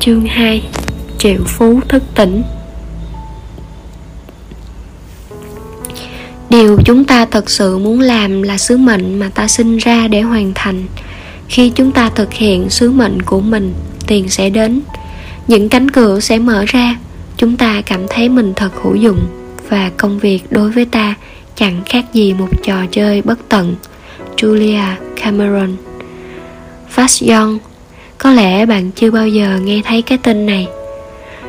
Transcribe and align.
Chương 0.00 0.26
2 0.26 0.62
Triệu 1.18 1.44
Phú 1.46 1.80
thức 1.88 2.02
tỉnh. 2.14 2.42
Điều 6.50 6.78
chúng 6.84 7.04
ta 7.04 7.26
thật 7.26 7.50
sự 7.50 7.78
muốn 7.78 8.00
làm 8.00 8.42
là 8.42 8.58
sứ 8.58 8.76
mệnh 8.76 9.18
mà 9.18 9.30
ta 9.34 9.48
sinh 9.48 9.76
ra 9.76 10.08
để 10.08 10.20
hoàn 10.20 10.52
thành. 10.54 10.84
Khi 11.48 11.70
chúng 11.70 11.92
ta 11.92 12.10
thực 12.10 12.32
hiện 12.32 12.70
sứ 12.70 12.90
mệnh 12.90 13.22
của 13.22 13.40
mình, 13.40 13.74
tiền 14.06 14.28
sẽ 14.28 14.50
đến 14.50 14.80
Những 15.46 15.68
cánh 15.68 15.90
cửa 15.90 16.20
sẽ 16.20 16.38
mở 16.38 16.64
ra 16.68 16.96
Chúng 17.36 17.56
ta 17.56 17.82
cảm 17.86 18.00
thấy 18.08 18.28
mình 18.28 18.52
thật 18.56 18.70
hữu 18.82 18.94
dụng 18.94 19.20
Và 19.68 19.90
công 19.96 20.18
việc 20.18 20.52
đối 20.52 20.70
với 20.70 20.84
ta 20.84 21.14
chẳng 21.56 21.82
khác 21.86 22.04
gì 22.12 22.34
một 22.34 22.48
trò 22.62 22.86
chơi 22.90 23.22
bất 23.22 23.38
tận. 23.48 23.74
Julia 24.36 24.94
Cameron 25.16 25.76
Fast 26.94 27.34
Young 27.34 27.58
có 28.22 28.32
lẽ 28.32 28.66
bạn 28.66 28.90
chưa 28.90 29.10
bao 29.10 29.28
giờ 29.28 29.58
nghe 29.64 29.80
thấy 29.84 30.02
cái 30.02 30.18
tên 30.22 30.46
này. 30.46 30.68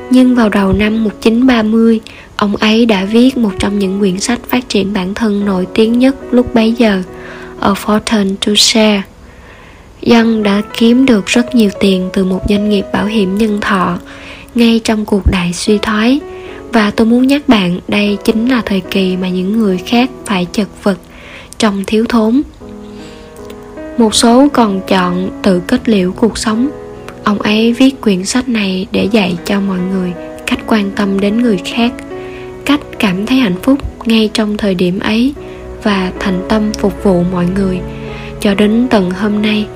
Nhưng 0.09 0.35
vào 0.35 0.49
đầu 0.49 0.73
năm 0.73 1.03
1930 1.03 2.01
Ông 2.41 2.55
ấy 2.55 2.85
đã 2.85 3.05
viết 3.05 3.37
một 3.37 3.51
trong 3.59 3.79
những 3.79 3.99
quyển 3.99 4.19
sách 4.19 4.39
phát 4.49 4.69
triển 4.69 4.93
bản 4.93 5.13
thân 5.13 5.45
nổi 5.45 5.67
tiếng 5.73 5.99
nhất 5.99 6.15
lúc 6.31 6.55
bấy 6.55 6.71
giờ 6.71 7.01
A 7.59 7.69
Fortune 7.69 8.35
to 8.45 8.53
Share. 8.57 9.01
Dân 10.01 10.43
đã 10.43 10.61
kiếm 10.77 11.05
được 11.05 11.25
rất 11.25 11.55
nhiều 11.55 11.69
tiền 11.79 12.09
từ 12.13 12.25
một 12.25 12.39
doanh 12.49 12.69
nghiệp 12.69 12.85
bảo 12.93 13.05
hiểm 13.05 13.37
nhân 13.37 13.61
thọ 13.61 13.99
ngay 14.55 14.81
trong 14.83 15.05
cuộc 15.05 15.23
đại 15.31 15.53
suy 15.53 15.77
thoái. 15.77 16.19
Và 16.73 16.91
tôi 16.91 17.07
muốn 17.07 17.27
nhắc 17.27 17.49
bạn, 17.49 17.79
đây 17.87 18.17
chính 18.23 18.49
là 18.49 18.61
thời 18.65 18.81
kỳ 18.91 19.17
mà 19.17 19.29
những 19.29 19.59
người 19.59 19.77
khác 19.77 20.09
phải 20.25 20.47
chật 20.51 20.67
vật 20.83 20.97
trong 21.57 21.83
thiếu 21.87 22.05
thốn 22.09 22.41
một 24.01 24.15
số 24.15 24.47
còn 24.53 24.81
chọn 24.87 25.29
tự 25.43 25.61
kết 25.67 25.89
liễu 25.89 26.11
cuộc 26.11 26.37
sống. 26.37 26.69
Ông 27.23 27.41
ấy 27.41 27.73
viết 27.73 28.01
quyển 28.01 28.25
sách 28.25 28.49
này 28.49 28.87
để 28.91 29.03
dạy 29.11 29.37
cho 29.45 29.59
mọi 29.59 29.79
người 29.79 30.13
cách 30.47 30.59
quan 30.67 30.91
tâm 30.95 31.19
đến 31.19 31.41
người 31.41 31.59
khác, 31.65 31.93
cách 32.65 32.79
cảm 32.99 33.25
thấy 33.25 33.37
hạnh 33.37 33.55
phúc 33.61 34.07
ngay 34.07 34.29
trong 34.33 34.57
thời 34.57 34.75
điểm 34.75 34.99
ấy 34.99 35.33
và 35.83 36.11
thành 36.19 36.45
tâm 36.49 36.71
phục 36.73 37.03
vụ 37.03 37.23
mọi 37.31 37.45
người 37.55 37.79
cho 38.39 38.53
đến 38.53 38.87
tận 38.89 39.11
hôm 39.11 39.41
nay. 39.41 39.67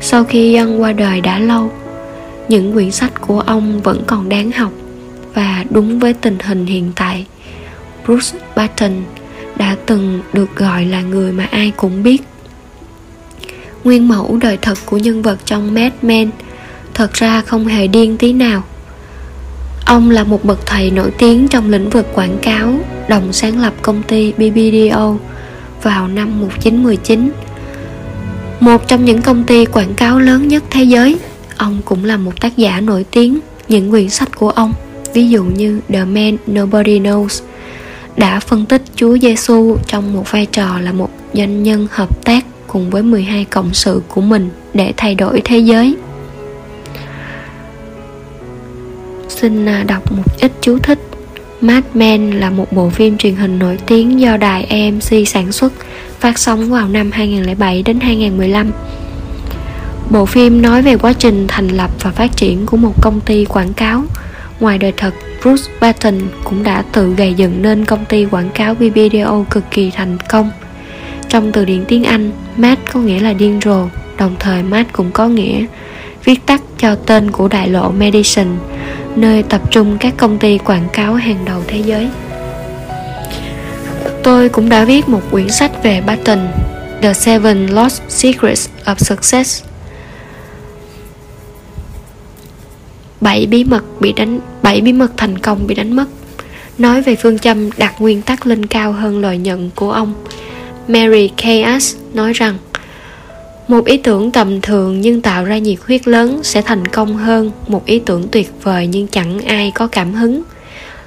Sau 0.00 0.24
khi 0.24 0.52
dân 0.52 0.80
qua 0.80 0.92
đời 0.92 1.20
đã 1.20 1.38
lâu, 1.38 1.72
những 2.48 2.72
quyển 2.72 2.90
sách 2.90 3.20
của 3.20 3.40
ông 3.40 3.80
vẫn 3.82 4.02
còn 4.06 4.28
đáng 4.28 4.50
học 4.50 4.72
và 5.34 5.64
đúng 5.70 5.98
với 5.98 6.12
tình 6.14 6.38
hình 6.38 6.66
hiện 6.66 6.92
tại. 6.96 7.26
Bruce 8.06 8.38
barton 8.56 8.92
đã 9.56 9.76
từng 9.86 10.20
được 10.32 10.56
gọi 10.56 10.84
là 10.84 11.02
người 11.02 11.32
mà 11.32 11.48
ai 11.50 11.72
cũng 11.76 12.02
biết 12.02 12.22
nguyên 13.84 14.08
mẫu 14.08 14.38
đời 14.42 14.58
thật 14.62 14.78
của 14.86 14.96
nhân 14.96 15.22
vật 15.22 15.38
trong 15.44 15.74
Mad 15.74 15.92
Men. 16.02 16.30
Thật 16.94 17.12
ra 17.12 17.40
không 17.40 17.66
hề 17.66 17.86
điên 17.86 18.16
tí 18.16 18.32
nào. 18.32 18.62
Ông 19.86 20.10
là 20.10 20.24
một 20.24 20.44
bậc 20.44 20.66
thầy 20.66 20.90
nổi 20.90 21.10
tiếng 21.18 21.48
trong 21.48 21.70
lĩnh 21.70 21.90
vực 21.90 22.06
quảng 22.14 22.38
cáo, 22.42 22.74
đồng 23.08 23.32
sáng 23.32 23.60
lập 23.60 23.74
công 23.82 24.02
ty 24.02 24.32
BBDO 24.32 25.16
vào 25.82 26.08
năm 26.08 26.40
1919 26.40 27.30
một 28.60 28.88
trong 28.88 29.04
những 29.04 29.22
công 29.22 29.44
ty 29.44 29.64
quảng 29.64 29.94
cáo 29.94 30.18
lớn 30.18 30.48
nhất 30.48 30.64
thế 30.70 30.82
giới, 30.82 31.16
ông 31.56 31.80
cũng 31.84 32.04
là 32.04 32.16
một 32.16 32.40
tác 32.40 32.56
giả 32.56 32.80
nổi 32.80 33.04
tiếng 33.10 33.38
những 33.68 33.90
quyển 33.90 34.08
sách 34.08 34.36
của 34.36 34.50
ông, 34.50 34.72
ví 35.14 35.28
dụ 35.28 35.44
như 35.44 35.80
The 35.88 36.04
Man 36.04 36.36
Nobody 36.52 37.00
Knows, 37.00 37.42
đã 38.16 38.40
phân 38.40 38.66
tích 38.66 38.82
Chúa 38.94 39.18
Giêsu 39.18 39.76
trong 39.86 40.12
một 40.12 40.30
vai 40.30 40.46
trò 40.46 40.80
là 40.80 40.92
một 40.92 41.10
doanh 41.34 41.62
nhân 41.62 41.86
hợp 41.90 42.24
tác 42.24 42.44
cùng 42.72 42.90
với 42.90 43.02
12 43.02 43.44
cộng 43.44 43.74
sự 43.74 44.02
của 44.08 44.20
mình 44.20 44.50
để 44.74 44.92
thay 44.96 45.14
đổi 45.14 45.42
thế 45.44 45.58
giới. 45.58 45.96
Xin 49.28 49.66
à, 49.66 49.84
đọc 49.86 50.12
một 50.12 50.22
ít 50.40 50.52
chú 50.60 50.78
thích. 50.78 50.98
Mad 51.60 51.84
Men 51.94 52.30
là 52.30 52.50
một 52.50 52.72
bộ 52.72 52.90
phim 52.90 53.18
truyền 53.18 53.36
hình 53.36 53.58
nổi 53.58 53.78
tiếng 53.86 54.20
do 54.20 54.36
đài 54.36 54.64
AMC 54.64 55.28
sản 55.28 55.52
xuất, 55.52 55.72
phát 56.20 56.38
sóng 56.38 56.70
vào 56.70 56.88
năm 56.88 57.10
2007 57.10 57.82
đến 57.82 58.00
2015. 58.00 58.70
Bộ 60.10 60.26
phim 60.26 60.62
nói 60.62 60.82
về 60.82 60.96
quá 60.96 61.12
trình 61.12 61.46
thành 61.48 61.68
lập 61.68 61.90
và 62.00 62.10
phát 62.10 62.36
triển 62.36 62.66
của 62.66 62.76
một 62.76 63.02
công 63.02 63.20
ty 63.20 63.44
quảng 63.44 63.72
cáo. 63.72 64.02
Ngoài 64.60 64.78
đời 64.78 64.92
thật, 64.96 65.14
Bruce 65.42 65.72
Patton 65.80 66.14
cũng 66.44 66.62
đã 66.62 66.82
tự 66.92 67.14
gây 67.14 67.34
dựng 67.34 67.62
nên 67.62 67.84
công 67.84 68.04
ty 68.04 68.24
quảng 68.24 68.50
cáo 68.54 68.74
video 68.74 69.46
cực 69.50 69.64
kỳ 69.70 69.90
thành 69.90 70.18
công– 70.28 70.50
trong 71.30 71.52
từ 71.52 71.64
điển 71.64 71.84
tiếng 71.88 72.04
Anh, 72.04 72.30
mad 72.56 72.78
có 72.92 73.00
nghĩa 73.00 73.20
là 73.20 73.32
điên 73.32 73.60
rồ, 73.64 73.86
đồng 74.18 74.36
thời 74.38 74.62
mad 74.62 74.86
cũng 74.92 75.10
có 75.10 75.28
nghĩa 75.28 75.66
viết 76.24 76.46
tắt 76.46 76.62
cho 76.78 76.94
tên 76.94 77.30
của 77.30 77.48
đại 77.48 77.68
lộ 77.68 77.90
Madison, 77.90 78.46
nơi 79.16 79.42
tập 79.42 79.70
trung 79.70 79.96
các 80.00 80.14
công 80.16 80.38
ty 80.38 80.58
quảng 80.58 80.88
cáo 80.92 81.14
hàng 81.14 81.44
đầu 81.44 81.62
thế 81.66 81.78
giới. 81.78 82.08
Tôi 84.22 84.48
cũng 84.48 84.68
đã 84.68 84.84
viết 84.84 85.08
một 85.08 85.20
quyển 85.30 85.50
sách 85.50 85.82
về 85.82 86.00
Barton, 86.00 86.38
The 87.02 87.12
Seven 87.12 87.66
Lost 87.66 88.02
Secrets 88.08 88.68
of 88.84 88.94
Success. 88.96 89.64
Bảy 93.20 93.46
bí 93.46 93.64
mật 93.64 93.84
bị 94.00 94.12
đánh 94.12 94.40
bảy 94.62 94.80
bí 94.80 94.92
mật 94.92 95.10
thành 95.16 95.38
công 95.38 95.66
bị 95.66 95.74
đánh 95.74 95.96
mất 95.96 96.04
nói 96.78 97.02
về 97.02 97.16
phương 97.16 97.38
châm 97.38 97.70
đặt 97.76 97.94
nguyên 97.98 98.22
tắc 98.22 98.46
lên 98.46 98.66
cao 98.66 98.92
hơn 98.92 99.20
lời 99.20 99.38
nhận 99.38 99.70
của 99.74 99.92
ông 99.92 100.14
Mary 100.90 101.28
K.S. 101.28 101.96
nói 102.14 102.32
rằng, 102.32 102.56
một 103.68 103.84
ý 103.84 103.96
tưởng 103.96 104.30
tầm 104.30 104.60
thường 104.60 105.00
nhưng 105.00 105.22
tạo 105.22 105.44
ra 105.44 105.58
nhiệt 105.58 105.78
huyết 105.86 106.08
lớn 106.08 106.40
sẽ 106.42 106.62
thành 106.62 106.88
công 106.88 107.16
hơn 107.16 107.50
một 107.66 107.86
ý 107.86 107.98
tưởng 107.98 108.28
tuyệt 108.32 108.52
vời 108.62 108.86
nhưng 108.86 109.08
chẳng 109.08 109.38
ai 109.38 109.72
có 109.74 109.86
cảm 109.86 110.12
hứng. 110.12 110.42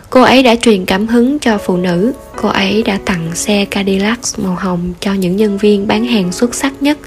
Cô 0.09 0.21
ấy 0.21 0.43
đã 0.43 0.55
truyền 0.55 0.85
cảm 0.85 1.07
hứng 1.07 1.39
cho 1.39 1.57
phụ 1.57 1.77
nữ, 1.77 2.11
cô 2.35 2.49
ấy 2.49 2.83
đã 2.83 2.99
tặng 3.05 3.31
xe 3.33 3.65
cadillac 3.65 4.19
màu 4.37 4.55
hồng 4.55 4.93
cho 4.99 5.13
những 5.13 5.35
nhân 5.35 5.57
viên 5.57 5.87
bán 5.87 6.05
hàng 6.05 6.31
xuất 6.31 6.55
sắc 6.55 6.73
nhất 6.81 6.97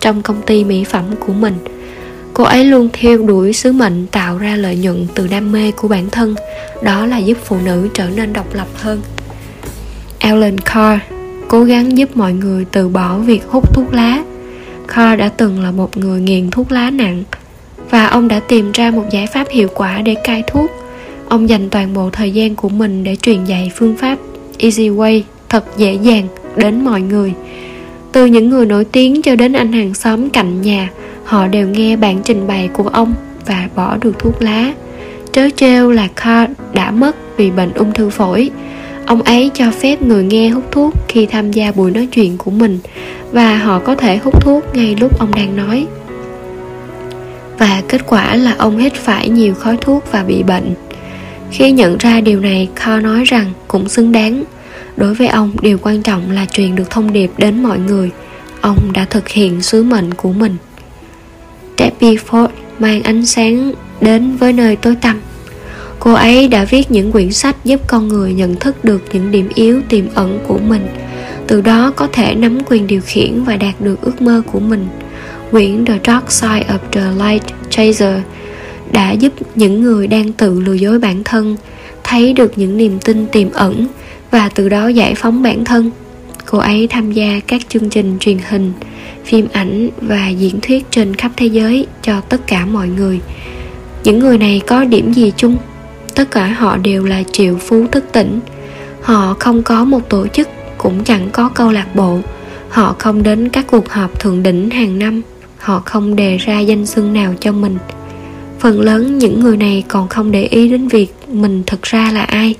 trong 0.00 0.22
công 0.22 0.42
ty 0.42 0.64
mỹ 0.64 0.84
phẩm 0.84 1.04
của 1.20 1.32
mình. 1.32 1.54
Cô 2.34 2.44
ấy 2.44 2.64
luôn 2.64 2.88
theo 2.92 3.18
đuổi 3.18 3.52
sứ 3.52 3.72
mệnh 3.72 4.06
tạo 4.06 4.38
ra 4.38 4.56
lợi 4.56 4.76
nhuận 4.76 5.06
từ 5.14 5.26
đam 5.26 5.52
mê 5.52 5.70
của 5.70 5.88
bản 5.88 6.10
thân, 6.10 6.34
đó 6.82 7.06
là 7.06 7.18
giúp 7.18 7.38
phụ 7.44 7.56
nữ 7.64 7.88
trở 7.94 8.08
nên 8.16 8.32
độc 8.32 8.54
lập 8.54 8.68
hơn. 8.74 9.00
Ellen 10.18 10.58
Carr 10.60 11.21
cố 11.52 11.64
gắng 11.64 11.98
giúp 11.98 12.16
mọi 12.16 12.32
người 12.32 12.64
từ 12.72 12.88
bỏ 12.88 13.18
việc 13.18 13.42
hút 13.48 13.74
thuốc 13.74 13.94
lá. 13.94 14.22
Carl 14.88 15.16
đã 15.16 15.28
từng 15.28 15.62
là 15.62 15.70
một 15.70 15.96
người 15.96 16.20
nghiện 16.20 16.50
thuốc 16.50 16.72
lá 16.72 16.90
nặng, 16.90 17.22
và 17.90 18.06
ông 18.06 18.28
đã 18.28 18.40
tìm 18.40 18.72
ra 18.72 18.90
một 18.90 19.04
giải 19.10 19.26
pháp 19.26 19.48
hiệu 19.50 19.68
quả 19.74 20.02
để 20.02 20.14
cai 20.24 20.42
thuốc. 20.46 20.70
Ông 21.28 21.48
dành 21.48 21.70
toàn 21.70 21.94
bộ 21.94 22.10
thời 22.10 22.30
gian 22.30 22.56
của 22.56 22.68
mình 22.68 23.04
để 23.04 23.16
truyền 23.16 23.44
dạy 23.44 23.70
phương 23.74 23.96
pháp 23.96 24.18
easy 24.58 24.88
way, 24.88 25.22
thật 25.48 25.64
dễ 25.76 25.94
dàng, 25.94 26.28
đến 26.56 26.84
mọi 26.84 27.00
người. 27.00 27.32
Từ 28.12 28.26
những 28.26 28.48
người 28.48 28.66
nổi 28.66 28.84
tiếng 28.84 29.22
cho 29.22 29.36
đến 29.36 29.52
anh 29.52 29.72
hàng 29.72 29.94
xóm 29.94 30.30
cạnh 30.30 30.62
nhà, 30.62 30.90
họ 31.24 31.46
đều 31.46 31.68
nghe 31.68 31.96
bản 31.96 32.20
trình 32.24 32.46
bày 32.46 32.68
của 32.68 32.88
ông 32.88 33.14
và 33.46 33.68
bỏ 33.76 33.96
được 33.96 34.18
thuốc 34.18 34.42
lá. 34.42 34.72
Trớ 35.32 35.48
trêu 35.56 35.90
là 35.90 36.08
Carl 36.16 36.52
đã 36.74 36.90
mất 36.90 37.16
vì 37.36 37.50
bệnh 37.50 37.72
ung 37.72 37.92
thư 37.92 38.10
phổi 38.10 38.50
ông 39.12 39.22
ấy 39.22 39.50
cho 39.54 39.70
phép 39.70 40.02
người 40.02 40.24
nghe 40.24 40.48
hút 40.48 40.64
thuốc 40.70 40.94
khi 41.08 41.26
tham 41.26 41.50
gia 41.50 41.72
buổi 41.72 41.90
nói 41.90 42.08
chuyện 42.12 42.38
của 42.38 42.50
mình, 42.50 42.78
và 43.32 43.56
họ 43.56 43.78
có 43.78 43.94
thể 43.94 44.16
hút 44.16 44.44
thuốc 44.44 44.64
ngay 44.74 44.96
lúc 45.00 45.18
ông 45.18 45.34
đang 45.34 45.56
nói. 45.56 45.86
Và 47.58 47.82
kết 47.88 48.06
quả 48.06 48.36
là 48.36 48.54
ông 48.58 48.78
hít 48.78 48.94
phải 48.94 49.28
nhiều 49.28 49.54
khói 49.54 49.76
thuốc 49.80 50.04
và 50.12 50.22
bị 50.22 50.42
bệnh. 50.42 50.74
Khi 51.50 51.72
nhận 51.72 51.98
ra 51.98 52.20
điều 52.20 52.40
này, 52.40 52.68
kho 52.76 52.98
nói 52.98 53.24
rằng 53.24 53.52
cũng 53.68 53.88
xứng 53.88 54.12
đáng. 54.12 54.44
Đối 54.96 55.14
với 55.14 55.26
ông, 55.26 55.50
điều 55.62 55.78
quan 55.82 56.02
trọng 56.02 56.30
là 56.30 56.46
truyền 56.46 56.74
được 56.74 56.90
thông 56.90 57.12
điệp 57.12 57.30
đến 57.38 57.62
mọi 57.62 57.78
người. 57.78 58.10
Ông 58.60 58.92
đã 58.92 59.04
thực 59.04 59.28
hiện 59.28 59.62
sứ 59.62 59.82
mệnh 59.82 60.14
của 60.14 60.32
mình. 60.32 60.56
Debbie 61.78 62.20
Ford 62.30 62.48
mang 62.78 63.02
ánh 63.02 63.26
sáng 63.26 63.72
đến 64.00 64.36
với 64.36 64.52
nơi 64.52 64.76
tối 64.76 64.96
tăm 65.00 65.20
cô 66.04 66.12
ấy 66.12 66.48
đã 66.48 66.64
viết 66.64 66.90
những 66.90 67.12
quyển 67.12 67.32
sách 67.32 67.56
giúp 67.64 67.80
con 67.86 68.08
người 68.08 68.32
nhận 68.32 68.56
thức 68.56 68.84
được 68.84 69.02
những 69.12 69.30
điểm 69.30 69.48
yếu, 69.54 69.80
tiềm 69.88 70.04
ẩn 70.14 70.38
của 70.46 70.58
mình. 70.58 70.88
Từ 71.46 71.60
đó 71.60 71.92
có 71.96 72.08
thể 72.12 72.34
nắm 72.34 72.58
quyền 72.66 72.86
điều 72.86 73.00
khiển 73.06 73.44
và 73.44 73.56
đạt 73.56 73.80
được 73.80 74.02
ước 74.02 74.22
mơ 74.22 74.42
của 74.52 74.60
mình. 74.60 74.88
Quyển 75.50 75.84
The 75.84 75.98
Dark 76.06 76.30
Side 76.30 76.66
of 76.68 76.78
the 76.92 77.24
Light 77.24 77.42
Chaser 77.70 78.16
đã 78.92 79.12
giúp 79.12 79.32
những 79.54 79.82
người 79.82 80.06
đang 80.06 80.32
tự 80.32 80.60
lừa 80.60 80.72
dối 80.72 80.98
bản 80.98 81.24
thân 81.24 81.56
thấy 82.04 82.32
được 82.32 82.58
những 82.58 82.76
niềm 82.76 82.98
tin 82.98 83.26
tiềm 83.26 83.52
ẩn 83.52 83.86
và 84.30 84.48
từ 84.48 84.68
đó 84.68 84.88
giải 84.88 85.14
phóng 85.14 85.42
bản 85.42 85.64
thân. 85.64 85.90
Cô 86.46 86.58
ấy 86.58 86.86
tham 86.86 87.12
gia 87.12 87.40
các 87.46 87.60
chương 87.68 87.90
trình 87.90 88.16
truyền 88.20 88.38
hình, 88.48 88.72
phim 89.24 89.46
ảnh 89.52 89.88
và 90.00 90.28
diễn 90.28 90.60
thuyết 90.62 90.90
trên 90.90 91.16
khắp 91.16 91.32
thế 91.36 91.46
giới 91.46 91.86
cho 92.02 92.20
tất 92.20 92.46
cả 92.46 92.66
mọi 92.66 92.88
người. 92.88 93.20
Những 94.04 94.18
người 94.18 94.38
này 94.38 94.60
có 94.66 94.84
điểm 94.84 95.12
gì 95.12 95.32
chung? 95.36 95.56
Tất 96.14 96.30
cả 96.30 96.46
họ 96.46 96.76
đều 96.76 97.04
là 97.04 97.22
triệu 97.32 97.56
phú 97.56 97.86
thức 97.92 98.04
tỉnh. 98.12 98.40
Họ 99.02 99.36
không 99.38 99.62
có 99.62 99.84
một 99.84 100.08
tổ 100.08 100.26
chức, 100.26 100.48
cũng 100.78 101.04
chẳng 101.04 101.28
có 101.32 101.48
câu 101.48 101.72
lạc 101.72 101.94
bộ. 101.94 102.18
Họ 102.68 102.96
không 102.98 103.22
đến 103.22 103.48
các 103.48 103.66
cuộc 103.66 103.88
họp 103.88 104.20
thượng 104.20 104.42
đỉnh 104.42 104.70
hàng 104.70 104.98
năm. 104.98 105.22
Họ 105.58 105.82
không 105.84 106.16
đề 106.16 106.36
ra 106.36 106.60
danh 106.60 106.86
xưng 106.86 107.12
nào 107.12 107.34
cho 107.40 107.52
mình. 107.52 107.78
Phần 108.58 108.80
lớn 108.80 109.18
những 109.18 109.40
người 109.40 109.56
này 109.56 109.84
còn 109.88 110.08
không 110.08 110.32
để 110.32 110.42
ý 110.42 110.68
đến 110.68 110.88
việc 110.88 111.14
mình 111.28 111.62
thực 111.66 111.82
ra 111.82 112.10
là 112.12 112.22
ai. 112.22 112.54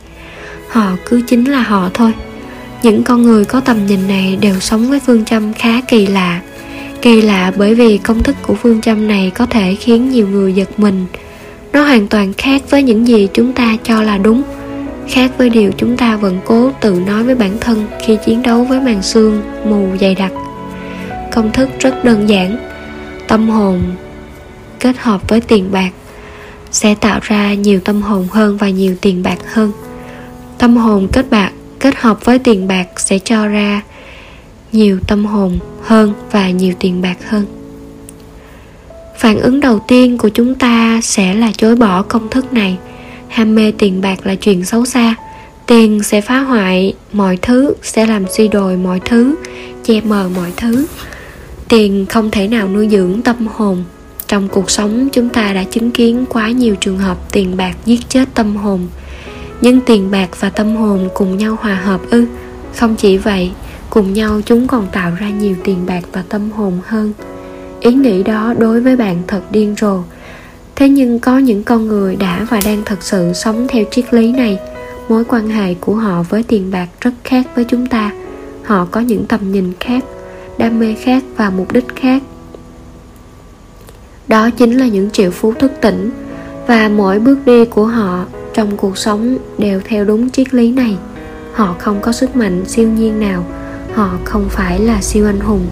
Họ 0.69 0.97
cứ 1.07 1.23
chính 1.27 1.45
là 1.45 1.63
họ 1.63 1.91
thôi. 1.95 2.13
Những 2.83 3.05
con 3.05 3.23
người 3.23 3.45
có 3.45 3.61
tầm 3.61 3.87
nhìn 3.87 4.09
này 4.09 4.39
đều 4.41 4.61
sống 4.61 4.91
với 4.91 5.01
phương 5.01 5.25
châm 5.25 5.53
khá 5.53 5.81
kỳ 5.89 6.07
lạ. 6.07 6.41
Kỳ 7.03 7.23
lạ 7.23 7.53
bởi 7.57 7.75
vì 7.75 7.99
công 7.99 8.23
thức 8.23 8.37
của 8.43 8.55
phương 8.55 8.81
châm 8.81 9.09
này 9.09 9.31
có 9.35 9.47
thể 9.47 9.75
khiến 9.75 10.11
nhiều 10.11 10.29
người 10.29 10.53
giật 10.53 10.81
mình 10.81 11.07
nó 11.73 11.85
hoàn 11.85 12.09
toàn 12.09 12.33
khác 12.33 12.63
với 12.71 12.83
những 12.83 13.09
gì 13.09 13.29
chúng 13.35 13.53
ta 13.53 13.77
cho 13.83 14.03
là 14.03 14.19
đúng, 14.19 14.43
khác 15.09 15.31
với 15.39 15.51
điều 15.51 15.71
chúng 15.77 15.97
ta 15.97 16.17
vẫn 16.17 16.41
cố 16.45 16.71
tự 16.81 17.03
nói 17.07 17.23
với 17.23 17.35
bản 17.35 17.57
thân 17.61 17.87
khi 18.01 18.19
chiến 18.27 18.43
đấu 18.43 18.65
với 18.65 18.81
màn 18.81 19.03
xương 19.03 19.43
mù 19.65 19.89
dày 20.01 20.15
đặc. 20.15 20.33
Công 21.33 21.53
thức 21.53 21.69
rất 21.81 22.05
đơn 22.05 22.29
giản, 22.29 22.57
tâm 23.29 23.49
hồn 23.49 23.83
kết 24.81 24.97
hợp 24.99 25.29
với 25.29 25.41
tiền 25.41 25.73
bạc 25.73 25.91
sẽ 26.71 26.95
tạo 26.95 27.21
ra 27.23 27.55
nhiều 27.55 27.81
tâm 27.81 28.03
hồn 28.03 28.29
hơn 28.31 28.57
và 28.57 28.69
nhiều 28.69 28.97
tiền 29.01 29.23
bạc 29.23 29.39
hơn. 29.53 29.73
Tâm 30.59 30.77
hồn 30.77 31.09
kết 31.13 31.31
bạc, 31.31 31.51
kết 31.81 31.95
hợp 31.97 32.25
với 32.25 32.39
tiền 32.39 32.69
bạc 32.69 32.87
sẽ 32.97 33.19
cho 33.19 33.47
ra 33.47 33.83
nhiều 34.73 34.99
tâm 35.07 35.25
hồn 35.25 35.59
hơn 35.83 36.13
và 36.31 36.51
nhiều 36.51 36.75
tiền 36.79 37.03
bạc 37.03 37.17
hơn 37.29 37.62
phản 39.23 39.41
ứng 39.41 39.61
đầu 39.61 39.79
tiên 39.89 40.19
của 40.19 40.29
chúng 40.29 40.55
ta 40.55 41.01
sẽ 41.03 41.35
là 41.35 41.53
chối 41.57 41.77
bỏ 41.77 42.03
công 42.03 42.29
thức 42.29 42.53
này. 42.53 42.79
Ham 43.29 43.55
mê 43.55 43.73
tiền 43.79 44.01
bạc 44.01 44.27
là 44.27 44.35
chuyện 44.35 44.65
xấu 44.65 44.85
xa. 44.85 45.15
Tiền 45.67 46.03
sẽ 46.03 46.21
phá 46.21 46.39
hoại 46.39 46.95
mọi 47.13 47.39
thứ, 47.43 47.75
sẽ 47.83 48.07
làm 48.07 48.25
suy 48.29 48.49
đồi 48.49 48.77
mọi 48.77 49.01
thứ, 49.05 49.35
che 49.85 50.01
mờ 50.01 50.29
mọi 50.37 50.53
thứ. 50.57 50.87
Tiền 51.69 52.07
không 52.07 52.31
thể 52.31 52.49
nào 52.49 52.69
nuôi 52.69 52.89
dưỡng 52.89 53.23
tâm 53.23 53.47
hồn. 53.47 53.85
Trong 54.27 54.49
cuộc 54.49 54.71
sống, 54.71 55.09
chúng 55.13 55.29
ta 55.29 55.53
đã 55.53 55.65
chứng 55.65 55.91
kiến 55.91 56.25
quá 56.29 56.51
nhiều 56.51 56.75
trường 56.81 56.99
hợp 56.99 57.33
tiền 57.33 57.57
bạc 57.57 57.77
giết 57.87 58.01
chết 58.09 58.29
tâm 58.35 58.57
hồn. 58.57 58.87
Nhưng 59.61 59.81
tiền 59.81 60.11
bạc 60.11 60.29
và 60.41 60.51
tâm 60.51 60.77
hồn 60.77 61.09
cùng 61.15 61.39
nhau 61.39 61.57
hòa 61.61 61.75
hợp 61.75 62.01
ư? 62.11 62.27
Không 62.77 62.97
chỉ 62.97 63.17
vậy, 63.17 63.51
cùng 63.91 64.13
nhau 64.13 64.41
chúng 64.47 64.67
còn 64.67 64.87
tạo 64.93 65.13
ra 65.19 65.29
nhiều 65.29 65.57
tiền 65.65 65.87
bạc 65.87 66.03
và 66.13 66.23
tâm 66.29 66.51
hồn 66.51 66.81
hơn 66.87 67.13
ý 67.83 67.93
nghĩ 67.93 68.23
đó 68.23 68.55
đối 68.59 68.81
với 68.81 68.97
bạn 68.97 69.23
thật 69.27 69.41
điên 69.51 69.75
rồ. 69.81 69.99
Thế 70.77 70.89
nhưng 70.89 71.19
có 71.19 71.39
những 71.39 71.65
con 71.65 71.89
người 71.89 72.17
đã 72.17 72.47
và 72.51 72.61
đang 72.65 72.83
thật 72.85 72.99
sự 73.01 73.33
sống 73.33 73.67
theo 73.69 73.85
triết 73.91 74.15
lý 74.15 74.33
này. 74.33 74.59
Mối 75.09 75.25
quan 75.25 75.49
hệ 75.49 75.75
của 75.75 75.95
họ 75.95 76.23
với 76.23 76.43
tiền 76.43 76.71
bạc 76.71 76.89
rất 77.01 77.11
khác 77.25 77.47
với 77.55 77.65
chúng 77.65 77.87
ta. 77.87 78.13
Họ 78.65 78.87
có 78.91 79.01
những 79.01 79.27
tầm 79.27 79.53
nhìn 79.53 79.73
khác, 79.81 80.05
đam 80.59 80.79
mê 80.79 80.95
khác 80.95 81.25
và 81.37 81.51
mục 81.51 81.73
đích 81.73 81.97
khác. 81.97 82.23
Đó 84.29 84.51
chính 84.51 84.79
là 84.79 84.87
những 84.87 85.11
triệu 85.11 85.31
phú 85.31 85.53
thức 85.53 85.73
tỉnh 85.81 86.11
và 86.67 86.89
mỗi 86.89 87.19
bước 87.19 87.39
đi 87.47 87.65
của 87.65 87.87
họ 87.87 88.25
trong 88.55 88.77
cuộc 88.77 88.99
sống 88.99 89.39
đều 89.59 89.81
theo 89.85 90.05
đúng 90.05 90.31
triết 90.31 90.55
lý 90.55 90.73
này. 90.73 90.97
Họ 91.53 91.77
không 91.79 92.01
có 92.01 92.13
sức 92.13 92.37
mạnh 92.37 92.65
siêu 92.67 92.89
nhiên 92.89 93.21
nào, 93.21 93.45
họ 93.95 94.19
không 94.25 94.49
phải 94.49 94.81
là 94.81 95.01
siêu 95.03 95.27
anh 95.27 95.41
hùng 95.41 95.67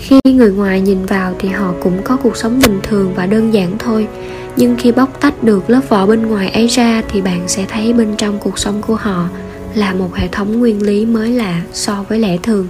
khi 0.00 0.20
người 0.24 0.50
ngoài 0.50 0.80
nhìn 0.80 1.06
vào 1.06 1.34
thì 1.38 1.48
họ 1.48 1.74
cũng 1.82 2.02
có 2.04 2.16
cuộc 2.16 2.36
sống 2.36 2.60
bình 2.62 2.80
thường 2.82 3.12
và 3.14 3.26
đơn 3.26 3.54
giản 3.54 3.78
thôi. 3.78 4.08
Nhưng 4.56 4.76
khi 4.76 4.92
bóc 4.92 5.20
tách 5.20 5.42
được 5.42 5.70
lớp 5.70 5.80
vỏ 5.88 6.06
bên 6.06 6.26
ngoài 6.26 6.48
ấy 6.48 6.66
ra 6.66 7.02
thì 7.08 7.20
bạn 7.20 7.48
sẽ 7.48 7.64
thấy 7.68 7.92
bên 7.92 8.16
trong 8.16 8.38
cuộc 8.38 8.58
sống 8.58 8.82
của 8.82 8.94
họ 8.94 9.28
là 9.74 9.94
một 9.94 10.14
hệ 10.14 10.28
thống 10.28 10.58
nguyên 10.58 10.82
lý 10.82 11.06
mới 11.06 11.30
lạ 11.30 11.62
so 11.72 12.04
với 12.08 12.18
lẽ 12.18 12.36
thường. 12.42 12.68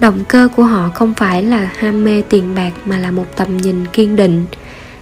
Động 0.00 0.24
cơ 0.28 0.48
của 0.56 0.62
họ 0.62 0.90
không 0.94 1.14
phải 1.14 1.42
là 1.42 1.70
ham 1.76 2.04
mê 2.04 2.22
tiền 2.28 2.54
bạc 2.54 2.70
mà 2.84 2.98
là 2.98 3.10
một 3.10 3.26
tầm 3.36 3.56
nhìn 3.56 3.86
kiên 3.92 4.16
định. 4.16 4.44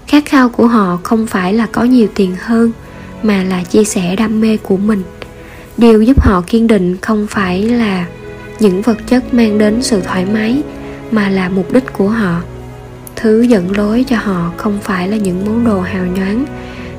Khát 0.06 0.24
khao 0.24 0.48
của 0.48 0.66
họ 0.66 0.98
không 1.02 1.26
phải 1.26 1.54
là 1.54 1.66
có 1.72 1.84
nhiều 1.84 2.08
tiền 2.14 2.36
hơn, 2.40 2.72
mà 3.22 3.42
là 3.42 3.62
chia 3.62 3.84
sẻ 3.84 4.16
đam 4.16 4.40
mê 4.40 4.56
của 4.56 4.76
mình. 4.76 5.02
Điều 5.76 6.02
giúp 6.02 6.20
họ 6.20 6.42
kiên 6.46 6.66
định 6.66 6.96
không 7.02 7.26
phải 7.30 7.62
là 7.62 8.06
những 8.60 8.82
vật 8.82 8.96
chất 9.06 9.34
mang 9.34 9.58
đến 9.58 9.82
sự 9.82 10.00
thoải 10.00 10.26
mái 10.32 10.62
mà 11.10 11.28
là 11.28 11.48
mục 11.48 11.72
đích 11.72 11.92
của 11.92 12.08
họ. 12.08 12.42
Thứ 13.16 13.42
dẫn 13.42 13.76
lối 13.76 14.04
cho 14.08 14.16
họ 14.16 14.52
không 14.56 14.78
phải 14.82 15.08
là 15.08 15.16
những 15.16 15.46
món 15.46 15.64
đồ 15.64 15.80
hào 15.80 16.06
nhoáng 16.06 16.44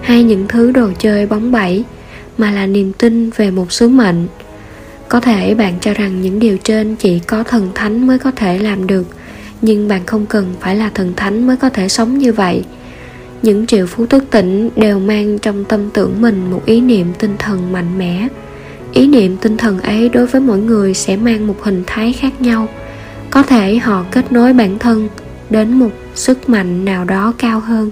hay 0.02 0.24
những 0.24 0.48
thứ 0.48 0.72
đồ 0.72 0.90
chơi 1.00 1.28
bóng 1.28 1.52
bẩy, 1.52 1.84
mà 2.38 2.52
là 2.52 2.68
niềm 2.68 2.94
tin 2.94 3.30
về 3.30 3.52
một 3.52 3.72
sứ 3.72 3.90
mệnh. 3.90 4.28
Có 5.10 5.20
thể 5.20 5.56
bạn 5.56 5.74
cho 5.82 5.94
rằng 5.94 6.22
những 6.22 6.40
điều 6.40 6.58
trên 6.58 6.96
chỉ 6.96 7.20
có 7.20 7.44
thần 7.44 7.72
thánh 7.76 8.08
mới 8.08 8.20
có 8.20 8.32
thể 8.32 8.58
làm 8.58 8.88
được, 8.88 9.06
nhưng 9.62 9.88
bạn 9.88 10.06
không 10.06 10.26
cần 10.26 10.54
phải 10.60 10.76
là 10.76 10.90
thần 10.94 11.14
thánh 11.16 11.48
mới 11.48 11.58
có 11.58 11.70
thể 11.70 11.90
sống 11.90 12.18
như 12.18 12.34
vậy. 12.34 12.64
Những 13.42 13.68
triệu 13.68 13.86
phú 13.88 14.06
thức 14.06 14.24
tỉnh 14.32 14.70
đều 14.76 15.00
mang 15.00 15.40
trong 15.40 15.64
tâm 15.64 15.90
tưởng 15.90 16.22
mình 16.22 16.52
một 16.52 16.62
ý 16.66 16.82
niệm 16.82 17.08
tinh 17.20 17.36
thần 17.40 17.72
mạnh 17.72 17.98
mẽ. 17.98 18.28
Ý 18.94 19.08
niệm 19.08 19.38
tinh 19.38 19.58
thần 19.58 19.80
ấy 19.80 20.10
đối 20.10 20.28
với 20.28 20.42
mỗi 20.42 20.58
người 20.58 20.94
sẽ 20.94 21.18
mang 21.18 21.48
một 21.48 21.56
hình 21.64 21.84
thái 21.88 22.14
khác 22.14 22.42
nhau 22.42 22.68
có 23.32 23.44
thể 23.44 23.78
họ 23.78 24.06
kết 24.12 24.32
nối 24.32 24.54
bản 24.54 24.80
thân 24.80 25.10
đến 25.50 25.74
một 25.74 25.92
sức 26.16 26.50
mạnh 26.50 26.86
nào 26.86 27.06
đó 27.06 27.34
cao 27.38 27.60
hơn, 27.60 27.92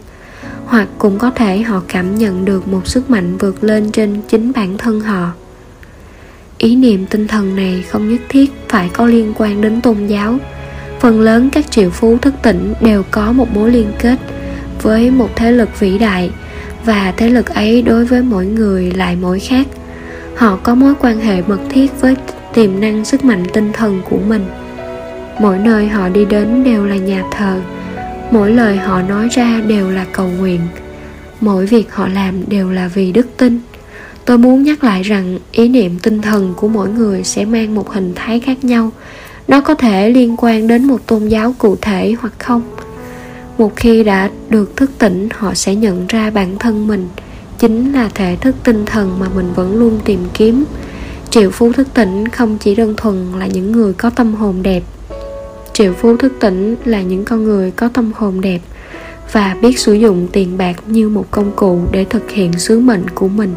hoặc 0.65 0.87
cũng 0.97 1.19
có 1.19 1.31
thể 1.31 1.61
họ 1.61 1.81
cảm 1.87 2.15
nhận 2.15 2.45
được 2.45 2.67
một 2.67 2.87
sức 2.87 3.09
mạnh 3.09 3.37
vượt 3.37 3.63
lên 3.63 3.91
trên 3.91 4.21
chính 4.27 4.51
bản 4.55 4.77
thân 4.77 4.99
họ. 4.99 5.31
Ý 6.57 6.75
niệm 6.75 7.05
tinh 7.05 7.27
thần 7.27 7.55
này 7.55 7.83
không 7.89 8.09
nhất 8.09 8.21
thiết 8.29 8.51
phải 8.69 8.89
có 8.93 9.05
liên 9.05 9.33
quan 9.37 9.61
đến 9.61 9.81
tôn 9.81 10.07
giáo. 10.07 10.37
Phần 10.99 11.21
lớn 11.21 11.49
các 11.49 11.71
triệu 11.71 11.89
phú 11.89 12.17
thức 12.17 12.33
tỉnh 12.41 12.73
đều 12.81 13.03
có 13.11 13.31
một 13.31 13.53
mối 13.53 13.71
liên 13.71 13.91
kết 13.99 14.19
với 14.81 15.11
một 15.11 15.29
thế 15.35 15.51
lực 15.51 15.79
vĩ 15.79 15.97
đại, 15.97 16.31
và 16.85 17.13
thế 17.17 17.29
lực 17.29 17.49
ấy 17.53 17.81
đối 17.81 18.05
với 18.05 18.21
mỗi 18.21 18.45
người 18.45 18.91
lại 18.91 19.15
mỗi 19.21 19.39
khác. 19.39 19.67
Họ 20.35 20.59
có 20.63 20.75
mối 20.75 20.93
quan 20.99 21.19
hệ 21.19 21.41
mật 21.41 21.59
thiết 21.69 22.01
với 22.01 22.15
tiềm 22.53 22.79
năng 22.79 23.05
sức 23.05 23.25
mạnh 23.25 23.43
tinh 23.53 23.73
thần 23.73 24.01
của 24.09 24.19
mình 24.27 24.45
mỗi 25.39 25.59
nơi 25.59 25.87
họ 25.87 26.09
đi 26.09 26.25
đến 26.25 26.63
đều 26.63 26.85
là 26.85 26.95
nhà 26.95 27.23
thờ. 27.31 27.61
Mỗi 28.31 28.51
lời 28.51 28.77
họ 28.77 29.01
nói 29.01 29.27
ra 29.31 29.61
đều 29.67 29.91
là 29.91 30.05
cầu 30.11 30.27
nguyện. 30.39 30.59
Mỗi 31.41 31.65
việc 31.65 31.93
họ 31.93 32.07
làm 32.07 32.49
đều 32.49 32.71
là 32.71 32.87
vì 32.87 33.11
đức 33.11 33.27
tin. 33.37 33.59
Tôi 34.25 34.37
muốn 34.37 34.63
nhắc 34.63 34.83
lại 34.83 35.03
rằng 35.03 35.39
ý 35.51 35.67
niệm 35.69 35.99
tinh 35.99 36.21
thần 36.21 36.53
của 36.57 36.67
mỗi 36.67 36.89
người 36.89 37.23
sẽ 37.23 37.45
mang 37.45 37.75
một 37.75 37.89
hình 37.89 38.13
thái 38.15 38.39
khác 38.39 38.63
nhau. 38.63 38.91
Nó 39.47 39.61
có 39.61 39.75
thể 39.75 40.09
liên 40.09 40.35
quan 40.37 40.67
đến 40.67 40.83
một 40.83 41.07
tôn 41.07 41.27
giáo 41.27 41.55
cụ 41.57 41.75
thể 41.81 42.15
hoặc 42.19 42.33
không. 42.39 42.61
Một 43.57 43.75
khi 43.75 44.03
đã 44.03 44.29
được 44.49 44.75
thức 44.75 44.91
tỉnh, 44.99 45.29
họ 45.33 45.53
sẽ 45.53 45.75
nhận 45.75 46.07
ra 46.07 46.29
bản 46.29 46.57
thân 46.59 46.87
mình. 46.87 47.07
Chính 47.59 47.93
là 47.93 48.09
thể 48.15 48.37
thức 48.41 48.55
tinh 48.63 48.85
thần 48.85 49.19
mà 49.19 49.27
mình 49.35 49.53
vẫn 49.55 49.75
luôn 49.75 49.99
tìm 50.05 50.19
kiếm. 50.33 50.65
Triệu 51.29 51.51
phú 51.51 51.71
thức 51.71 51.87
tỉnh 51.93 52.27
không 52.27 52.57
chỉ 52.57 52.75
đơn 52.75 52.93
thuần 52.97 53.31
là 53.39 53.47
những 53.47 53.71
người 53.71 53.93
có 53.93 54.09
tâm 54.09 54.33
hồn 54.33 54.63
đẹp 54.63 54.83
triệu 55.75 55.93
phú 55.93 56.17
thức 56.17 56.33
tỉnh 56.39 56.75
là 56.85 57.01
những 57.01 57.25
con 57.25 57.43
người 57.43 57.71
có 57.71 57.89
tâm 57.93 58.11
hồn 58.15 58.41
đẹp 58.41 58.59
và 59.31 59.55
biết 59.61 59.79
sử 59.79 59.93
dụng 59.93 60.27
tiền 60.31 60.57
bạc 60.57 60.75
như 60.87 61.09
một 61.09 61.31
công 61.31 61.51
cụ 61.55 61.81
để 61.91 62.05
thực 62.05 62.31
hiện 62.31 62.53
sứ 62.59 62.79
mệnh 62.79 63.09
của 63.09 63.27
mình. 63.27 63.55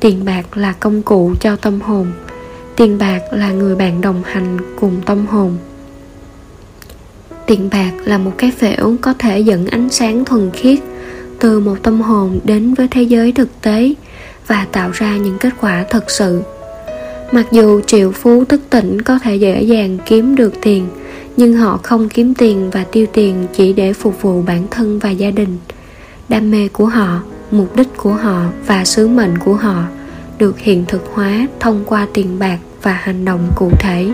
Tiền 0.00 0.24
bạc 0.24 0.56
là 0.56 0.72
công 0.72 1.02
cụ 1.02 1.34
cho 1.40 1.56
tâm 1.56 1.80
hồn, 1.80 2.12
tiền 2.76 2.98
bạc 2.98 3.20
là 3.32 3.52
người 3.52 3.76
bạn 3.76 4.00
đồng 4.00 4.22
hành 4.24 4.58
cùng 4.80 5.00
tâm 5.06 5.26
hồn. 5.26 5.56
Tiền 7.46 7.68
bạc 7.72 7.90
là 8.04 8.18
một 8.18 8.32
cái 8.38 8.52
phễu 8.58 8.94
có 9.00 9.14
thể 9.18 9.40
dẫn 9.40 9.66
ánh 9.66 9.88
sáng 9.90 10.24
thuần 10.24 10.50
khiết 10.50 10.78
từ 11.38 11.60
một 11.60 11.76
tâm 11.82 12.00
hồn 12.00 12.40
đến 12.44 12.74
với 12.74 12.88
thế 12.90 13.02
giới 13.02 13.32
thực 13.32 13.48
tế 13.62 13.94
và 14.46 14.66
tạo 14.72 14.90
ra 14.90 15.16
những 15.16 15.38
kết 15.38 15.52
quả 15.60 15.84
thật 15.90 16.10
sự. 16.10 16.42
Mặc 17.32 17.46
dù 17.52 17.80
triệu 17.80 18.12
phú 18.12 18.44
thức 18.44 18.60
tỉnh 18.70 19.02
có 19.02 19.18
thể 19.18 19.36
dễ 19.36 19.62
dàng 19.62 19.98
kiếm 20.06 20.36
được 20.36 20.54
tiền 20.62 20.86
nhưng 21.36 21.54
họ 21.54 21.80
không 21.82 22.08
kiếm 22.08 22.34
tiền 22.34 22.70
và 22.70 22.84
tiêu 22.84 23.06
tiền 23.12 23.46
chỉ 23.52 23.72
để 23.72 23.92
phục 23.92 24.22
vụ 24.22 24.42
bản 24.42 24.66
thân 24.70 24.98
và 24.98 25.10
gia 25.10 25.30
đình. 25.30 25.58
Đam 26.28 26.50
mê 26.50 26.68
của 26.68 26.86
họ, 26.86 27.22
mục 27.50 27.76
đích 27.76 27.88
của 27.96 28.12
họ 28.12 28.44
và 28.66 28.84
sứ 28.84 29.08
mệnh 29.08 29.38
của 29.38 29.54
họ 29.54 29.84
được 30.38 30.58
hiện 30.58 30.84
thực 30.88 31.06
hóa 31.12 31.46
thông 31.60 31.84
qua 31.86 32.06
tiền 32.14 32.38
bạc 32.38 32.58
và 32.82 32.92
hành 32.92 33.24
động 33.24 33.52
cụ 33.56 33.70
thể. 33.78 34.12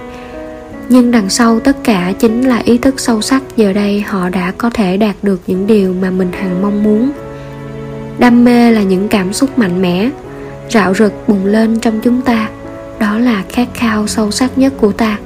Nhưng 0.88 1.10
đằng 1.10 1.30
sau 1.30 1.60
tất 1.60 1.76
cả 1.84 2.12
chính 2.18 2.48
là 2.48 2.62
ý 2.64 2.78
thức 2.78 3.00
sâu 3.00 3.20
sắc 3.20 3.42
giờ 3.56 3.72
đây 3.72 4.00
họ 4.00 4.28
đã 4.28 4.52
có 4.58 4.70
thể 4.70 4.96
đạt 4.96 5.16
được 5.22 5.40
những 5.46 5.66
điều 5.66 5.94
mà 6.00 6.10
mình 6.10 6.32
hằng 6.32 6.62
mong 6.62 6.82
muốn. 6.82 7.10
Đam 8.18 8.44
mê 8.44 8.70
là 8.70 8.82
những 8.82 9.08
cảm 9.08 9.32
xúc 9.32 9.58
mạnh 9.58 9.82
mẽ, 9.82 10.10
rạo 10.70 10.94
rực 10.94 11.12
bùng 11.28 11.46
lên 11.46 11.78
trong 11.78 12.00
chúng 12.00 12.22
ta. 12.22 12.48
Đó 12.98 13.18
là 13.18 13.44
khát 13.48 13.68
khao 13.74 14.06
sâu 14.06 14.30
sắc 14.30 14.58
nhất 14.58 14.72
của 14.80 14.92
ta 14.92 15.18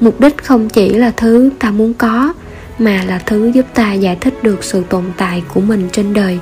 mục 0.00 0.20
đích 0.20 0.44
không 0.44 0.68
chỉ 0.68 0.88
là 0.88 1.10
thứ 1.10 1.50
ta 1.58 1.70
muốn 1.70 1.94
có, 1.94 2.32
mà 2.78 3.04
là 3.04 3.18
thứ 3.26 3.50
giúp 3.54 3.66
ta 3.74 3.92
giải 3.92 4.16
thích 4.20 4.34
được 4.42 4.64
sự 4.64 4.82
tồn 4.88 5.04
tại 5.16 5.42
của 5.54 5.60
mình 5.60 5.88
trên 5.92 6.14
đời. 6.14 6.38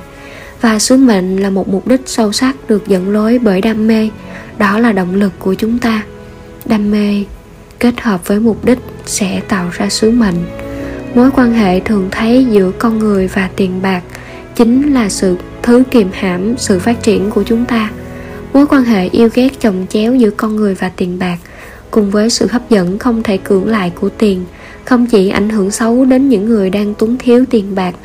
Và 0.61 0.79
sứ 0.79 0.97
mệnh 0.97 1.37
là 1.37 1.49
một 1.49 1.67
mục 1.67 1.87
đích 1.87 2.01
sâu 2.05 2.31
sắc 2.31 2.55
được 2.69 2.87
dẫn 2.87 3.09
lối 3.09 3.39
bởi 3.39 3.61
đam 3.61 3.87
mê. 3.87 4.09
Đó 4.57 4.79
là 4.79 4.91
động 4.91 5.15
lực 5.15 5.31
của 5.39 5.53
chúng 5.53 5.79
ta. 5.79 6.03
Đam 6.65 6.91
mê 6.91 7.23
kết 7.79 8.01
hợp 8.01 8.27
với 8.27 8.39
mục 8.39 8.65
đích 8.65 8.79
sẽ 9.05 9.41
tạo 9.47 9.69
ra 9.73 9.89
sứ 9.89 10.11
mệnh. 10.11 10.35
Mối 11.15 11.29
quan 11.35 11.53
hệ 11.53 11.79
thường 11.79 12.07
thấy 12.11 12.45
giữa 12.45 12.71
con 12.71 12.99
người 12.99 13.27
và 13.27 13.49
tiền 13.55 13.81
bạc 13.81 14.01
chính 14.55 14.93
là 14.93 15.09
sự 15.09 15.37
thứ 15.63 15.83
kiềm 15.91 16.09
hãm 16.13 16.57
sự 16.57 16.79
phát 16.79 17.03
triển 17.03 17.29
của 17.29 17.43
chúng 17.43 17.65
ta. 17.65 17.91
Mối 18.53 18.67
quan 18.67 18.83
hệ 18.83 19.07
yêu 19.07 19.29
ghét 19.33 19.49
chồng 19.59 19.85
chéo 19.89 20.15
giữa 20.15 20.29
con 20.29 20.55
người 20.55 20.75
và 20.75 20.91
tiền 20.95 21.19
bạc 21.19 21.37
cùng 21.91 22.11
với 22.11 22.29
sự 22.29 22.47
hấp 22.51 22.69
dẫn 22.69 22.99
không 22.99 23.23
thể 23.23 23.37
cưỡng 23.37 23.67
lại 23.67 23.91
của 23.99 24.09
tiền, 24.09 24.45
không 24.85 25.05
chỉ 25.07 25.29
ảnh 25.29 25.49
hưởng 25.49 25.71
xấu 25.71 26.05
đến 26.05 26.29
những 26.29 26.45
người 26.45 26.69
đang 26.69 26.93
túng 26.93 27.17
thiếu 27.17 27.45
tiền 27.49 27.75
bạc, 27.75 27.95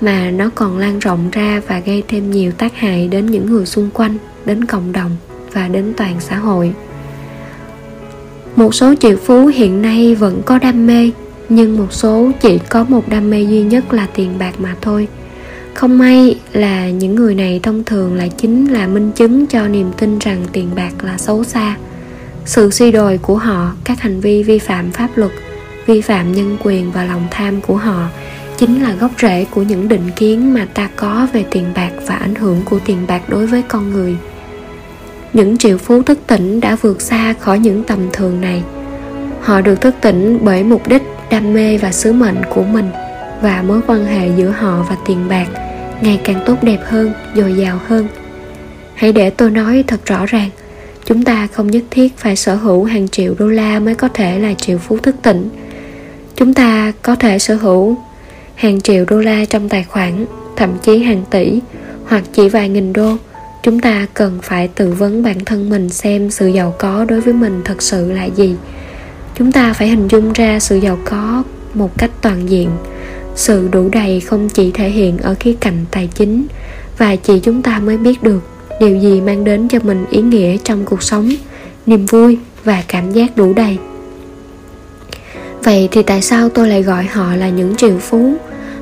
mà 0.00 0.30
nó 0.30 0.50
còn 0.54 0.78
lan 0.78 0.98
rộng 0.98 1.30
ra 1.32 1.62
và 1.68 1.80
gây 1.80 2.02
thêm 2.08 2.30
nhiều 2.30 2.52
tác 2.52 2.76
hại 2.76 3.08
đến 3.08 3.26
những 3.26 3.46
người 3.46 3.66
xung 3.66 3.90
quanh, 3.94 4.16
đến 4.44 4.64
cộng 4.64 4.92
đồng 4.92 5.10
và 5.52 5.68
đến 5.68 5.92
toàn 5.96 6.16
xã 6.20 6.36
hội. 6.36 6.72
Một 8.56 8.74
số 8.74 8.94
triệu 9.00 9.16
phú 9.16 9.46
hiện 9.46 9.82
nay 9.82 10.14
vẫn 10.14 10.42
có 10.44 10.58
đam 10.58 10.86
mê, 10.86 11.10
nhưng 11.48 11.76
một 11.76 11.92
số 11.92 12.30
chỉ 12.40 12.58
có 12.68 12.84
một 12.88 13.08
đam 13.08 13.30
mê 13.30 13.42
duy 13.42 13.62
nhất 13.62 13.92
là 13.92 14.06
tiền 14.14 14.30
bạc 14.38 14.54
mà 14.58 14.76
thôi. 14.80 15.08
Không 15.74 15.98
may 15.98 16.38
là 16.52 16.90
những 16.90 17.14
người 17.14 17.34
này 17.34 17.60
thông 17.62 17.84
thường 17.84 18.14
lại 18.14 18.30
chính 18.36 18.72
là 18.72 18.86
minh 18.86 19.12
chứng 19.12 19.46
cho 19.46 19.68
niềm 19.68 19.92
tin 19.98 20.18
rằng 20.18 20.44
tiền 20.52 20.68
bạc 20.76 21.04
là 21.04 21.18
xấu 21.18 21.44
xa 21.44 21.76
sự 22.44 22.70
suy 22.70 22.92
đồi 22.92 23.18
của 23.22 23.36
họ, 23.36 23.72
các 23.84 24.00
hành 24.00 24.20
vi 24.20 24.42
vi 24.42 24.58
phạm 24.58 24.90
pháp 24.90 25.08
luật, 25.14 25.32
vi 25.86 26.00
phạm 26.00 26.32
nhân 26.32 26.56
quyền 26.64 26.92
và 26.92 27.04
lòng 27.04 27.26
tham 27.30 27.60
của 27.60 27.76
họ 27.76 28.08
chính 28.56 28.82
là 28.82 28.92
gốc 28.92 29.10
rễ 29.18 29.44
của 29.50 29.62
những 29.62 29.88
định 29.88 30.10
kiến 30.16 30.54
mà 30.54 30.66
ta 30.74 30.88
có 30.96 31.26
về 31.32 31.44
tiền 31.50 31.64
bạc 31.74 31.90
và 32.06 32.14
ảnh 32.14 32.34
hưởng 32.34 32.62
của 32.64 32.78
tiền 32.84 32.98
bạc 33.08 33.22
đối 33.28 33.46
với 33.46 33.62
con 33.68 33.90
người. 33.90 34.16
Những 35.32 35.56
triệu 35.56 35.78
phú 35.78 36.02
thức 36.02 36.18
tỉnh 36.26 36.60
đã 36.60 36.76
vượt 36.76 37.02
xa 37.02 37.34
khỏi 37.40 37.58
những 37.58 37.82
tầm 37.84 37.98
thường 38.12 38.40
này. 38.40 38.62
Họ 39.40 39.60
được 39.60 39.80
thức 39.80 39.94
tỉnh 40.00 40.38
bởi 40.42 40.64
mục 40.64 40.88
đích, 40.88 41.02
đam 41.30 41.54
mê 41.54 41.78
và 41.78 41.92
sứ 41.92 42.12
mệnh 42.12 42.42
của 42.50 42.62
mình 42.62 42.90
và 43.42 43.62
mối 43.62 43.80
quan 43.86 44.04
hệ 44.04 44.28
giữa 44.36 44.50
họ 44.50 44.86
và 44.88 44.96
tiền 45.06 45.28
bạc 45.28 45.46
ngày 46.00 46.20
càng 46.24 46.42
tốt 46.46 46.62
đẹp 46.62 46.80
hơn, 46.84 47.12
dồi 47.36 47.54
dào 47.54 47.80
hơn. 47.86 48.08
Hãy 48.94 49.12
để 49.12 49.30
tôi 49.30 49.50
nói 49.50 49.84
thật 49.86 50.06
rõ 50.06 50.26
ràng 50.26 50.50
chúng 51.06 51.22
ta 51.22 51.48
không 51.52 51.70
nhất 51.70 51.84
thiết 51.90 52.16
phải 52.16 52.36
sở 52.36 52.54
hữu 52.54 52.84
hàng 52.84 53.08
triệu 53.08 53.34
đô 53.38 53.46
la 53.46 53.80
mới 53.80 53.94
có 53.94 54.08
thể 54.08 54.38
là 54.38 54.54
triệu 54.54 54.78
phú 54.78 54.98
thức 54.98 55.16
tỉnh. 55.22 55.48
Chúng 56.36 56.54
ta 56.54 56.92
có 57.02 57.16
thể 57.16 57.38
sở 57.38 57.54
hữu 57.54 57.96
hàng 58.54 58.80
triệu 58.80 59.04
đô 59.04 59.20
la 59.20 59.44
trong 59.44 59.68
tài 59.68 59.84
khoản, 59.84 60.26
thậm 60.56 60.70
chí 60.82 60.98
hàng 60.98 61.22
tỷ, 61.30 61.60
hoặc 62.06 62.24
chỉ 62.32 62.48
vài 62.48 62.68
nghìn 62.68 62.92
đô. 62.92 63.16
Chúng 63.62 63.80
ta 63.80 64.06
cần 64.14 64.38
phải 64.42 64.68
tự 64.68 64.92
vấn 64.92 65.22
bản 65.22 65.44
thân 65.44 65.70
mình 65.70 65.88
xem 65.88 66.30
sự 66.30 66.46
giàu 66.46 66.74
có 66.78 67.04
đối 67.08 67.20
với 67.20 67.34
mình 67.34 67.62
thật 67.64 67.82
sự 67.82 68.12
là 68.12 68.24
gì. 68.24 68.54
Chúng 69.38 69.52
ta 69.52 69.72
phải 69.72 69.88
hình 69.88 70.08
dung 70.08 70.32
ra 70.32 70.60
sự 70.60 70.76
giàu 70.76 70.98
có 71.04 71.42
một 71.74 71.98
cách 71.98 72.10
toàn 72.20 72.50
diện. 72.50 72.70
Sự 73.36 73.68
đủ 73.72 73.88
đầy 73.92 74.20
không 74.20 74.48
chỉ 74.48 74.70
thể 74.70 74.88
hiện 74.88 75.18
ở 75.18 75.34
khía 75.40 75.54
cạnh 75.60 75.84
tài 75.90 76.08
chính, 76.14 76.46
và 76.98 77.16
chỉ 77.16 77.40
chúng 77.40 77.62
ta 77.62 77.78
mới 77.78 77.96
biết 77.96 78.22
được 78.22 78.40
điều 78.80 78.96
gì 78.98 79.20
mang 79.20 79.44
đến 79.44 79.68
cho 79.68 79.78
mình 79.82 80.04
ý 80.10 80.22
nghĩa 80.22 80.56
trong 80.64 80.84
cuộc 80.84 81.02
sống, 81.02 81.30
niềm 81.86 82.06
vui 82.06 82.38
và 82.64 82.82
cảm 82.88 83.12
giác 83.12 83.36
đủ 83.36 83.52
đầy? 83.52 83.78
Vậy 85.64 85.88
thì 85.90 86.02
tại 86.02 86.22
sao 86.22 86.48
tôi 86.48 86.68
lại 86.68 86.82
gọi 86.82 87.04
họ 87.04 87.36
là 87.36 87.48
những 87.48 87.76
triệu 87.76 87.98
phú? 87.98 88.34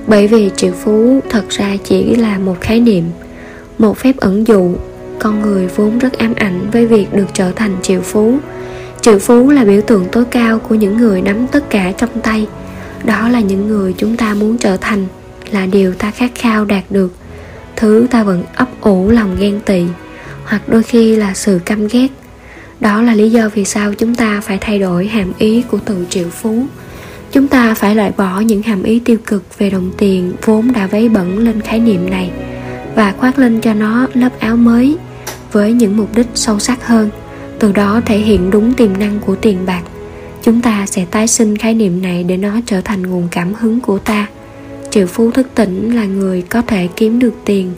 Bởi 0.07 0.29
vì 0.29 0.51
triệu 0.57 0.73
phú 0.73 1.21
thật 1.31 1.49
ra 1.49 1.77
chỉ 1.85 2.15
là 2.15 2.39
một 2.39 2.57
khái 2.61 2.81
niệm, 2.81 3.05
một 3.79 3.99
phép 3.99 4.17
ẩn 4.17 4.47
dụ. 4.47 4.75
Con 5.19 5.41
người 5.41 5.67
vốn 5.77 5.99
rất 5.99 6.19
ám 6.19 6.35
ảnh 6.35 6.71
với 6.73 6.87
việc 6.87 7.15
được 7.15 7.27
trở 7.33 7.53
thành 7.53 7.77
triệu 7.83 8.01
phú. 8.01 8.39
Triệu 9.01 9.19
phú 9.19 9.51
là 9.51 9.65
biểu 9.65 9.81
tượng 9.81 10.05
tối 10.13 10.25
cao 10.25 10.59
của 10.59 10.75
những 10.75 10.97
người 10.97 11.23
nắm 11.23 11.47
tất 11.47 11.71
cả 11.71 11.93
trong 11.99 12.21
tay. 12.23 12.47
Đó 13.05 13.29
là 13.29 13.41
những 13.41 13.69
người 13.69 13.95
chúng 13.99 14.17
ta 14.17 14.35
muốn 14.35 14.59
trở 14.59 14.77
thành, 14.77 15.07
là 15.51 15.67
điều 15.67 15.93
ta 15.93 16.11
khát 16.11 16.31
khao 16.35 16.65
đạt 16.65 16.85
được 16.91 17.13
thứ 17.83 18.07
ta 18.11 18.23
vẫn 18.23 18.45
ấp 18.55 18.69
ủ 18.81 19.11
lòng 19.11 19.37
ghen 19.39 19.61
tị, 19.61 19.83
hoặc 20.45 20.69
đôi 20.69 20.83
khi 20.83 21.17
là 21.17 21.35
sự 21.35 21.61
căm 21.65 21.89
ghét. 21.89 22.09
Đó 22.81 23.03
là 23.03 23.15
lý 23.15 23.31
do 23.31 23.49
vì 23.55 23.65
sao 23.65 23.95
chúng 23.95 24.15
ta 24.15 24.41
phải 24.41 24.59
thay 24.61 24.79
đổi 24.79 25.07
hàm 25.07 25.33
ý 25.39 25.63
của 25.71 25.79
từ 25.85 26.07
triệu 26.11 26.29
phú. 26.29 26.67
Chúng 27.33 27.49
ta 27.49 27.75
phải 27.75 27.95
loại 27.95 28.13
bỏ 28.17 28.41
những 28.41 28.63
hàm 28.63 28.83
ý 28.83 28.99
tiêu 28.99 29.17
cực 29.27 29.59
về 29.59 29.71
đồng 29.71 29.91
tiền 29.99 30.33
vốn 30.43 30.73
đã 30.73 30.87
vấy 30.87 31.09
bẩn 31.09 31.39
lên 31.39 31.61
khái 31.61 31.81
niệm 31.81 32.11
này, 32.11 32.31
và 32.95 33.13
khoác 33.19 33.39
lên 33.39 33.61
cho 33.61 33.75
nó 33.75 34.07
lớp 34.15 34.41
áo 34.41 34.57
mới 34.57 34.97
với 35.53 35.73
những 35.73 35.97
mục 35.97 36.17
đích 36.17 36.29
sâu 36.35 36.59
sắc 36.59 36.87
hơn, 36.87 37.11
từ 37.59 37.73
đó 37.73 38.01
thể 38.07 38.19
hiện 38.19 38.51
đúng 38.51 38.75
tiềm 38.75 38.99
năng 38.99 39.21
của 39.21 39.35
tiền 39.35 39.59
bạc. 39.67 39.83
Chúng 40.43 40.61
ta 40.61 40.87
sẽ 40.87 41.05
tái 41.11 41.27
sinh 41.27 41.57
khái 41.57 41.75
niệm 41.75 42.03
này 42.03 42.25
để 42.25 42.37
nó 42.37 42.61
trở 42.67 42.81
thành 42.81 43.03
nguồn 43.03 43.29
cảm 43.31 43.55
hứng 43.55 43.81
của 43.81 43.99
ta 43.99 44.27
triệu 44.93 45.07
phú 45.07 45.31
thức 45.31 45.47
tỉnh 45.55 45.95
là 45.95 46.05
người 46.05 46.43
có 46.43 46.63
thể 46.63 46.89
kiếm 46.97 47.19
được 47.19 47.35
tiền 47.45 47.73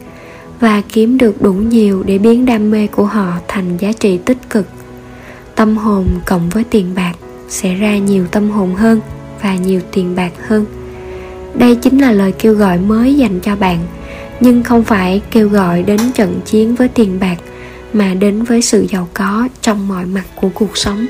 và 0.61 0.83
kiếm 0.93 1.19
được 1.19 1.43
đủ 1.43 1.53
nhiều 1.53 2.03
để 2.07 2.19
biến 2.19 2.47
đam 2.47 2.71
mê 2.71 2.87
của 2.87 3.05
họ 3.05 3.33
thành 3.49 3.77
giá 3.77 3.93
trị 3.93 4.19
tích 4.19 4.51
cực. 4.51 4.67
Tâm 5.55 5.77
hồn 5.77 6.09
cộng 6.27 6.49
với 6.49 6.65
tiền 6.65 6.95
bạc 6.95 7.13
sẽ 7.49 7.75
ra 7.75 7.99
nhiều 7.99 8.27
tâm 8.31 8.51
hồn 8.51 8.75
hơn 8.75 9.01
và 9.43 9.57
nhiều 9.57 9.81
tiền 9.93 10.17
bạc 10.17 10.33
hơn. 10.47 10.67
Đây 11.55 11.77
chính 11.77 11.99
là 11.99 12.13
lời 12.13 12.33
kêu 12.33 12.55
gọi 12.55 12.79
mới 12.79 13.15
dành 13.15 13.41
cho 13.41 13.57
bạn, 13.57 13.79
nhưng 14.41 14.63
không 14.63 14.85
phải 14.85 15.23
kêu 15.31 15.49
gọi 15.49 15.83
đến 15.83 16.01
trận 16.15 16.41
chiến 16.45 16.75
với 16.75 16.89
tiền 16.89 17.21
bạc 17.21 17.37
mà 17.93 18.15
đến 18.15 18.43
với 18.43 18.63
sự 18.63 18.87
giàu 18.91 19.09
có 19.15 19.49
trong 19.61 19.89
mọi 19.89 20.07
mặt 20.07 20.25
của 20.35 20.49
cuộc 20.55 20.77
sống. 20.77 21.07